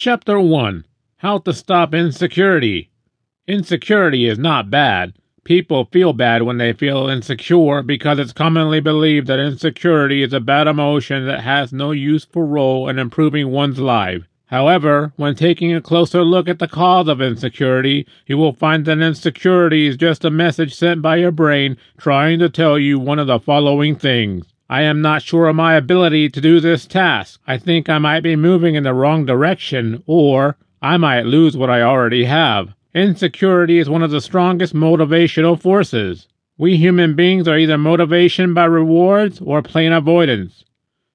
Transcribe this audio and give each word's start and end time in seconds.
Chapter 0.00 0.38
1 0.38 0.84
How 1.16 1.38
to 1.38 1.52
Stop 1.52 1.92
Insecurity. 1.92 2.88
Insecurity 3.48 4.28
is 4.28 4.38
not 4.38 4.70
bad. 4.70 5.14
People 5.42 5.86
feel 5.86 6.12
bad 6.12 6.44
when 6.44 6.58
they 6.58 6.72
feel 6.72 7.08
insecure 7.08 7.82
because 7.82 8.20
it's 8.20 8.32
commonly 8.32 8.78
believed 8.78 9.26
that 9.26 9.40
insecurity 9.40 10.22
is 10.22 10.32
a 10.32 10.38
bad 10.38 10.68
emotion 10.68 11.26
that 11.26 11.40
has 11.40 11.72
no 11.72 11.90
useful 11.90 12.44
role 12.44 12.88
in 12.88 12.96
improving 12.96 13.50
one's 13.50 13.80
life. 13.80 14.22
However, 14.46 15.12
when 15.16 15.34
taking 15.34 15.74
a 15.74 15.80
closer 15.80 16.22
look 16.22 16.48
at 16.48 16.60
the 16.60 16.68
cause 16.68 17.08
of 17.08 17.20
insecurity, 17.20 18.06
you 18.24 18.38
will 18.38 18.52
find 18.52 18.84
that 18.84 19.00
insecurity 19.00 19.88
is 19.88 19.96
just 19.96 20.24
a 20.24 20.30
message 20.30 20.76
sent 20.76 21.02
by 21.02 21.16
your 21.16 21.32
brain 21.32 21.76
trying 21.96 22.38
to 22.38 22.48
tell 22.48 22.78
you 22.78 23.00
one 23.00 23.18
of 23.18 23.26
the 23.26 23.40
following 23.40 23.96
things. 23.96 24.46
I 24.70 24.82
am 24.82 25.00
not 25.00 25.22
sure 25.22 25.48
of 25.48 25.56
my 25.56 25.76
ability 25.76 26.28
to 26.28 26.42
do 26.42 26.60
this 26.60 26.86
task. 26.86 27.40
I 27.46 27.56
think 27.56 27.88
I 27.88 27.96
might 27.96 28.20
be 28.20 28.36
moving 28.36 28.74
in 28.74 28.82
the 28.82 28.92
wrong 28.92 29.24
direction, 29.24 30.02
or 30.06 30.58
I 30.82 30.98
might 30.98 31.24
lose 31.24 31.56
what 31.56 31.70
I 31.70 31.80
already 31.80 32.24
have. 32.24 32.74
Insecurity 32.94 33.78
is 33.78 33.88
one 33.88 34.02
of 34.02 34.10
the 34.10 34.20
strongest 34.20 34.74
motivational 34.74 35.58
forces. 35.58 36.28
We 36.58 36.76
human 36.76 37.14
beings 37.14 37.48
are 37.48 37.56
either 37.56 37.78
motivation 37.78 38.52
by 38.52 38.66
rewards 38.66 39.40
or 39.40 39.62
plain 39.62 39.90
avoidance. 39.90 40.64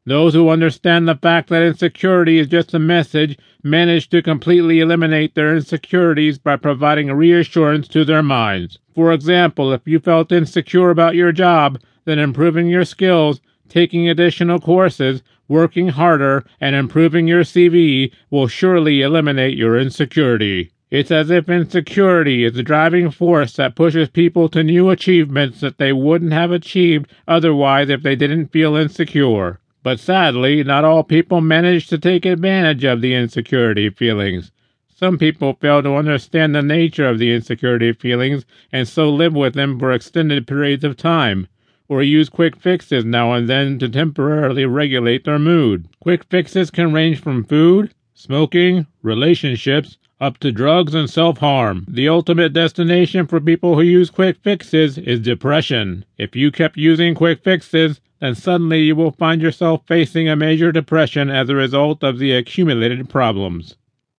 Those 0.06 0.34
who 0.34 0.50
understand 0.50 1.08
the 1.08 1.16
fact 1.16 1.50
that 1.50 1.62
insecurity 1.62 2.40
is 2.40 2.48
just 2.48 2.74
a 2.74 2.80
message 2.80 3.38
manage 3.64 4.10
to 4.10 4.24
completely 4.24 4.80
eliminate 4.80 5.36
their 5.36 5.56
insecurities 5.56 6.40
by 6.40 6.56
providing 6.56 7.12
reassurance 7.12 7.88
to 7.90 8.04
their 8.04 8.24
minds. 8.24 8.80
For 8.96 9.14
example, 9.14 9.72
if 9.72 9.82
you 9.86 10.00
felt 10.00 10.32
insecure 10.32 10.90
about 10.90 11.16
your 11.16 11.32
job, 11.32 11.80
then 12.06 12.20
improving 12.20 12.68
your 12.68 12.86
skills, 12.86 13.40
taking 13.70 14.08
additional 14.08 14.60
courses, 14.60 15.24
working 15.48 15.90
harder, 15.90 16.46
and 16.62 16.76
improving 16.76 17.28
your 17.28 17.44
CV 17.44 18.12
will 18.30 18.48
surely 18.48 19.02
eliminate 19.02 19.58
your 19.58 19.78
insecurity. 19.78 20.72
It's 20.92 21.12
as 21.12 21.32
if 21.32 21.50
insecurity 21.50 22.44
is 22.44 22.54
the 22.54 22.62
driving 22.62 23.10
force 23.10 23.54
that 23.54 23.76
pushes 23.76 24.10
people 24.10 24.48
to 24.50 24.64
new 24.64 24.90
achievements 24.90 25.60
that 25.62 25.80
they 25.80 25.92
wouldn't 25.92 26.34
have 26.34 26.52
achieved 26.52 27.08
otherwise 27.28 27.90
if 27.90 28.04
they 28.04 28.16
didn't 28.16 28.52
feel 28.52 28.76
insecure. 28.76 29.60
But 29.82 30.00
sadly, 30.00 30.64
not 30.64 30.86
all 30.86 31.04
people 31.04 31.42
manage 31.42 31.88
to 31.88 31.98
take 31.98 32.26
advantage 32.26 32.84
of 32.84 33.02
the 33.02 33.16
insecurity 33.16 33.90
feelings. 33.90 34.52
Some 34.88 35.18
people 35.18 35.58
fail 35.60 35.82
to 35.82 35.96
understand 35.96 36.54
the 36.54 36.62
nature 36.62 37.08
of 37.08 37.18
the 37.18 37.34
insecurity 37.34 37.92
feelings 37.92 38.46
and 38.72 38.88
so 38.88 39.10
live 39.10 39.34
with 39.34 39.56
them 39.56 39.80
for 39.80 39.92
extended 39.92 40.46
periods 40.46 40.84
of 40.84 40.96
time 40.96 41.48
or 41.94 42.02
use 42.02 42.28
quick 42.28 42.56
fixes 42.56 43.06
now 43.06 43.34
and 43.34 43.48
then 43.48 43.78
to 43.78 43.88
temporarily 43.88 44.66
regulate 44.66 45.26
their 45.26 45.38
mood. 45.38 45.88
Quick 46.00 46.24
fixes 46.24 46.72
can 46.72 46.92
range 46.92 47.22
from 47.22 47.44
food, 47.44 47.94
smoking, 48.16 48.88
relationships, 49.04 49.98
up 50.20 50.40
to 50.40 50.52
drugs 50.52 50.96
and 50.96 51.08
self 51.08 51.38
harm. 51.38 51.86
The 51.88 52.10
ultimate 52.10 52.52
destination 52.52 53.28
for 53.28 53.40
people 53.40 53.76
who 53.76 53.84
use 53.84 54.10
quick 54.10 54.38
fixes 54.42 54.98
is 54.98 55.20
depression. 55.20 56.04
If 56.18 56.36
you 56.36 56.52
kept 56.52 56.78
using 56.78 57.14
quick 57.14 57.44
fixes, 57.44 58.02
then 58.20 58.34
suddenly 58.34 58.82
you 58.82 58.96
will 58.96 59.12
find 59.12 59.40
yourself 59.40 59.84
facing 59.86 60.28
a 60.28 60.36
major 60.36 60.72
depression 60.72 61.30
as 61.30 61.48
a 61.48 61.56
result 61.56 62.04
of 62.04 62.18
the 62.18 62.32
accumulated 62.32 63.08
problems 63.08 63.76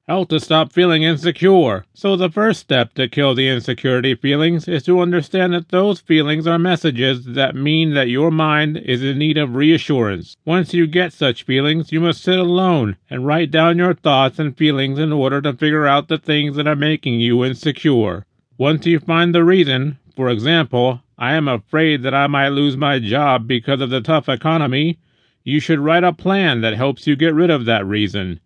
how 0.06 0.22
to 0.22 0.38
stop 0.38 0.70
feeling 0.70 1.02
insecure. 1.02 1.86
So, 1.94 2.14
the 2.14 2.28
first 2.28 2.60
step 2.60 2.92
to 2.94 3.08
kill 3.08 3.34
the 3.34 3.48
insecurity 3.48 4.14
feelings 4.14 4.68
is 4.68 4.82
to 4.82 5.00
understand 5.00 5.54
that 5.54 5.70
those 5.70 6.00
feelings 6.00 6.46
are 6.46 6.58
messages 6.58 7.24
that 7.24 7.56
mean 7.56 7.94
that 7.94 8.10
your 8.10 8.30
mind 8.30 8.76
is 8.76 9.02
in 9.02 9.18
need 9.18 9.38
of 9.38 9.54
reassurance. 9.54 10.36
Once 10.44 10.74
you 10.74 10.86
get 10.86 11.14
such 11.14 11.44
feelings, 11.44 11.90
you 11.90 12.00
must 12.00 12.22
sit 12.22 12.38
alone 12.38 12.96
and 13.08 13.24
write 13.24 13.50
down 13.50 13.78
your 13.78 13.94
thoughts 13.94 14.38
and 14.38 14.58
feelings 14.58 14.98
in 14.98 15.10
order 15.10 15.40
to 15.40 15.54
figure 15.54 15.86
out 15.86 16.08
the 16.08 16.18
things 16.18 16.56
that 16.56 16.66
are 16.66 16.76
making 16.76 17.20
you 17.20 17.42
insecure. 17.42 18.26
Once 18.58 18.84
you 18.84 19.00
find 19.00 19.34
the 19.34 19.42
reason, 19.42 19.98
for 20.14 20.28
example, 20.28 21.00
I 21.16 21.32
am 21.32 21.48
afraid 21.48 22.02
that 22.02 22.14
I 22.14 22.26
might 22.26 22.48
lose 22.50 22.76
my 22.76 22.98
job 22.98 23.48
because 23.48 23.80
of 23.80 23.88
the 23.88 24.02
tough 24.02 24.28
economy, 24.28 24.98
you 25.44 25.60
should 25.60 25.78
write 25.78 26.04
a 26.04 26.12
plan 26.12 26.60
that 26.60 26.76
helps 26.76 27.06
you 27.06 27.16
get 27.16 27.34
rid 27.34 27.50
of 27.50 27.64
that 27.64 27.86
reason. 27.86 28.40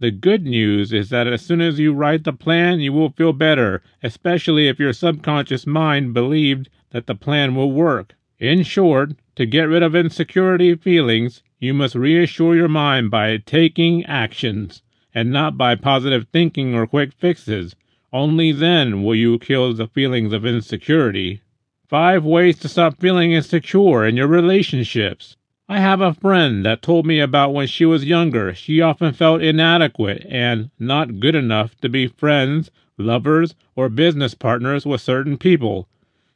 The 0.00 0.10
good 0.10 0.44
news 0.44 0.92
is 0.92 1.10
that 1.10 1.28
as 1.28 1.42
soon 1.42 1.60
as 1.60 1.78
you 1.78 1.92
write 1.92 2.24
the 2.24 2.32
plan, 2.32 2.80
you 2.80 2.92
will 2.92 3.10
feel 3.10 3.32
better, 3.32 3.80
especially 4.02 4.66
if 4.66 4.80
your 4.80 4.92
subconscious 4.92 5.66
mind 5.66 6.12
believed 6.12 6.68
that 6.90 7.06
the 7.06 7.14
plan 7.14 7.54
will 7.54 7.70
work. 7.70 8.14
In 8.40 8.64
short, 8.64 9.12
to 9.36 9.46
get 9.46 9.68
rid 9.68 9.84
of 9.84 9.94
insecurity 9.94 10.74
feelings, 10.74 11.42
you 11.60 11.72
must 11.72 11.94
reassure 11.94 12.56
your 12.56 12.68
mind 12.68 13.10
by 13.10 13.36
taking 13.36 14.04
actions, 14.06 14.82
and 15.14 15.30
not 15.30 15.56
by 15.56 15.76
positive 15.76 16.26
thinking 16.32 16.74
or 16.74 16.86
quick 16.88 17.12
fixes. 17.12 17.76
Only 18.12 18.50
then 18.52 19.04
will 19.04 19.14
you 19.14 19.38
kill 19.38 19.72
the 19.74 19.86
feelings 19.86 20.32
of 20.32 20.44
insecurity. 20.44 21.40
Five 21.88 22.24
ways 22.24 22.58
to 22.58 22.68
stop 22.68 22.98
feeling 22.98 23.32
insecure 23.32 24.04
in 24.04 24.16
your 24.16 24.26
relationships. 24.26 25.36
I 25.66 25.80
have 25.80 26.02
a 26.02 26.12
friend 26.12 26.62
that 26.66 26.82
told 26.82 27.06
me 27.06 27.20
about 27.20 27.54
when 27.54 27.66
she 27.66 27.86
was 27.86 28.04
younger 28.04 28.54
she 28.54 28.82
often 28.82 29.14
felt 29.14 29.40
inadequate 29.40 30.26
and 30.28 30.68
not 30.78 31.20
good 31.20 31.34
enough 31.34 31.74
to 31.80 31.88
be 31.88 32.06
friends, 32.06 32.70
lovers, 32.98 33.54
or 33.74 33.88
business 33.88 34.34
partners 34.34 34.84
with 34.84 35.00
certain 35.00 35.38
people. 35.38 35.88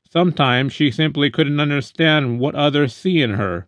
Sometimes 0.09 0.73
she 0.73 0.91
simply 0.91 1.29
couldn't 1.31 1.61
understand 1.61 2.41
what 2.41 2.55
others 2.55 2.95
see 2.95 3.21
in 3.21 3.35
her. 3.35 3.67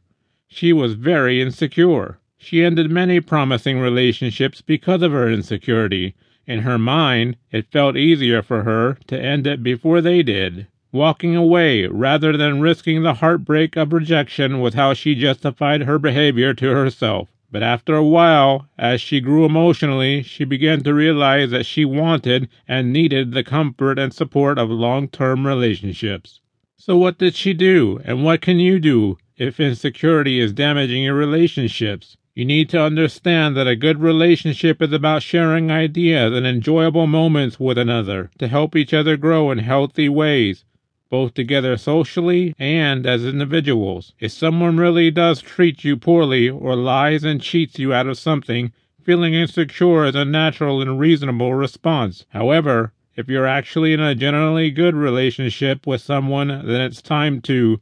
She 0.48 0.72
was 0.72 0.94
very 0.94 1.42
insecure. 1.42 2.18
She 2.38 2.64
ended 2.64 2.90
many 2.90 3.20
promising 3.20 3.78
relationships 3.78 4.62
because 4.62 5.02
of 5.02 5.12
her 5.12 5.30
insecurity. 5.30 6.14
In 6.46 6.60
her 6.60 6.78
mind, 6.78 7.36
it 7.52 7.70
felt 7.70 7.98
easier 7.98 8.40
for 8.40 8.62
her 8.62 8.96
to 9.08 9.20
end 9.22 9.46
it 9.46 9.62
before 9.62 10.00
they 10.00 10.22
did. 10.22 10.68
Walking 10.92 11.36
away 11.36 11.86
rather 11.86 12.36
than 12.36 12.60
risking 12.60 13.04
the 13.04 13.14
heartbreak 13.14 13.76
of 13.76 13.92
rejection 13.92 14.60
with 14.60 14.74
how 14.74 14.92
she 14.92 15.14
justified 15.14 15.82
her 15.82 16.00
behavior 16.00 16.52
to 16.54 16.66
herself. 16.70 17.28
But 17.52 17.62
after 17.62 17.94
a 17.94 18.04
while, 18.04 18.66
as 18.76 19.00
she 19.00 19.20
grew 19.20 19.44
emotionally, 19.44 20.22
she 20.22 20.44
began 20.44 20.82
to 20.82 20.92
realize 20.92 21.52
that 21.52 21.64
she 21.64 21.84
wanted 21.84 22.48
and 22.66 22.92
needed 22.92 23.30
the 23.30 23.44
comfort 23.44 24.00
and 24.00 24.12
support 24.12 24.58
of 24.58 24.68
long 24.68 25.06
term 25.06 25.46
relationships. 25.46 26.40
So, 26.76 26.96
what 26.96 27.18
did 27.18 27.36
she 27.36 27.52
do, 27.52 28.00
and 28.04 28.24
what 28.24 28.40
can 28.40 28.58
you 28.58 28.80
do 28.80 29.16
if 29.36 29.60
insecurity 29.60 30.40
is 30.40 30.52
damaging 30.52 31.04
your 31.04 31.14
relationships? 31.14 32.16
You 32.34 32.44
need 32.44 32.68
to 32.70 32.82
understand 32.82 33.56
that 33.56 33.68
a 33.68 33.76
good 33.76 34.00
relationship 34.00 34.82
is 34.82 34.92
about 34.92 35.22
sharing 35.22 35.70
ideas 35.70 36.32
and 36.32 36.46
enjoyable 36.46 37.06
moments 37.06 37.60
with 37.60 37.78
another 37.78 38.30
to 38.40 38.48
help 38.48 38.74
each 38.74 38.92
other 38.92 39.16
grow 39.16 39.52
in 39.52 39.58
healthy 39.58 40.08
ways 40.08 40.64
both 41.10 41.34
together 41.34 41.76
socially 41.76 42.54
and 42.58 43.06
as 43.06 43.24
individuals. 43.24 44.14
If 44.18 44.32
someone 44.32 44.78
really 44.78 45.10
does 45.10 45.42
treat 45.42 45.84
you 45.84 45.96
poorly 45.96 46.48
or 46.48 46.76
lies 46.76 47.24
and 47.24 47.42
cheats 47.42 47.78
you 47.78 47.92
out 47.92 48.06
of 48.06 48.18
something, 48.18 48.72
feeling 49.02 49.34
insecure 49.34 50.04
is 50.04 50.14
a 50.14 50.24
natural 50.24 50.80
and 50.80 50.98
reasonable 50.98 51.52
response. 51.54 52.24
However, 52.30 52.92
if 53.16 53.28
you're 53.28 53.46
actually 53.46 53.92
in 53.92 54.00
a 54.00 54.14
generally 54.14 54.70
good 54.70 54.94
relationship 54.94 55.86
with 55.86 56.00
someone, 56.00 56.48
then 56.48 56.80
it's 56.80 57.02
time 57.02 57.40
to 57.42 57.80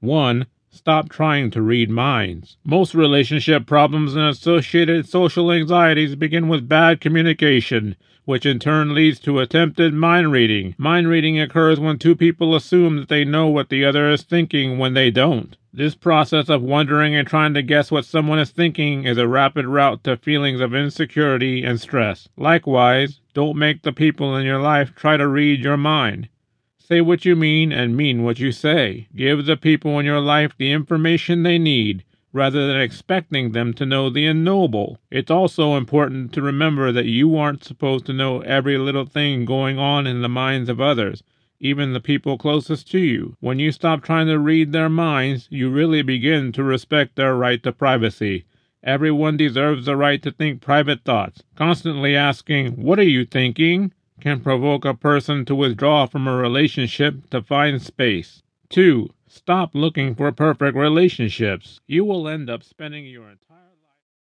1. 0.00 0.46
Stop 0.76 1.08
trying 1.08 1.50
to 1.50 1.62
read 1.62 1.90
minds. 1.90 2.56
Most 2.64 2.94
relationship 2.94 3.66
problems 3.66 4.14
and 4.14 4.24
associated 4.24 5.08
social 5.08 5.50
anxieties 5.50 6.14
begin 6.14 6.48
with 6.48 6.68
bad 6.68 7.00
communication 7.00 7.96
which 8.26 8.44
in 8.44 8.58
turn 8.58 8.92
leads 8.92 9.20
to 9.20 9.38
attempted 9.38 9.94
mind 9.94 10.32
reading. 10.32 10.74
Mind 10.76 11.08
reading 11.08 11.40
occurs 11.40 11.78
when 11.78 11.96
two 11.96 12.16
people 12.16 12.56
assume 12.56 12.96
that 12.96 13.08
they 13.08 13.24
know 13.24 13.46
what 13.46 13.68
the 13.68 13.84
other 13.84 14.10
is 14.10 14.22
thinking 14.22 14.78
when 14.78 14.94
they 14.94 15.12
don't. 15.12 15.56
This 15.72 15.94
process 15.94 16.48
of 16.48 16.60
wondering 16.60 17.14
and 17.14 17.26
trying 17.26 17.54
to 17.54 17.62
guess 17.62 17.90
what 17.90 18.04
someone 18.04 18.40
is 18.40 18.50
thinking 18.50 19.04
is 19.04 19.16
a 19.16 19.28
rapid 19.28 19.66
route 19.66 20.02
to 20.04 20.16
feelings 20.16 20.60
of 20.60 20.74
insecurity 20.74 21.62
and 21.62 21.80
stress. 21.80 22.28
Likewise, 22.36 23.20
don't 23.32 23.56
make 23.56 23.82
the 23.82 23.92
people 23.92 24.36
in 24.36 24.44
your 24.44 24.60
life 24.60 24.92
try 24.96 25.16
to 25.16 25.28
read 25.28 25.60
your 25.60 25.76
mind. 25.76 26.28
Say 26.88 27.00
what 27.00 27.24
you 27.24 27.34
mean 27.34 27.72
and 27.72 27.96
mean 27.96 28.22
what 28.22 28.38
you 28.38 28.52
say. 28.52 29.08
Give 29.16 29.44
the 29.44 29.56
people 29.56 29.98
in 29.98 30.06
your 30.06 30.20
life 30.20 30.52
the 30.56 30.70
information 30.70 31.42
they 31.42 31.58
need 31.58 32.04
rather 32.32 32.68
than 32.68 32.80
expecting 32.80 33.50
them 33.50 33.74
to 33.74 33.84
know 33.84 34.08
the 34.08 34.24
unknowable. 34.24 35.00
It's 35.10 35.28
also 35.28 35.76
important 35.76 36.32
to 36.34 36.42
remember 36.42 36.92
that 36.92 37.06
you 37.06 37.36
aren't 37.36 37.64
supposed 37.64 38.06
to 38.06 38.12
know 38.12 38.38
every 38.42 38.78
little 38.78 39.04
thing 39.04 39.44
going 39.44 39.80
on 39.80 40.06
in 40.06 40.22
the 40.22 40.28
minds 40.28 40.68
of 40.68 40.80
others, 40.80 41.24
even 41.58 41.92
the 41.92 41.98
people 41.98 42.38
closest 42.38 42.88
to 42.92 43.00
you. 43.00 43.34
When 43.40 43.58
you 43.58 43.72
stop 43.72 44.04
trying 44.04 44.28
to 44.28 44.38
read 44.38 44.70
their 44.70 44.88
minds, 44.88 45.48
you 45.50 45.68
really 45.70 46.02
begin 46.02 46.52
to 46.52 46.62
respect 46.62 47.16
their 47.16 47.34
right 47.34 47.60
to 47.64 47.72
privacy. 47.72 48.44
Everyone 48.84 49.36
deserves 49.36 49.86
the 49.86 49.96
right 49.96 50.22
to 50.22 50.30
think 50.30 50.60
private 50.60 51.02
thoughts. 51.02 51.42
Constantly 51.56 52.14
asking, 52.14 52.80
What 52.80 53.00
are 53.00 53.02
you 53.02 53.24
thinking? 53.24 53.92
Can 54.20 54.40
provoke 54.40 54.84
a 54.84 54.94
person 54.94 55.44
to 55.44 55.54
withdraw 55.54 56.06
from 56.06 56.26
a 56.26 56.36
relationship 56.36 57.28
to 57.30 57.42
find 57.42 57.80
space. 57.80 58.42
2. 58.70 59.08
Stop 59.28 59.74
looking 59.74 60.14
for 60.14 60.30
perfect 60.32 60.76
relationships. 60.76 61.80
You 61.86 62.04
will 62.04 62.28
end 62.28 62.48
up 62.48 62.62
spending 62.62 63.06
your 63.06 63.28
entire 63.30 63.55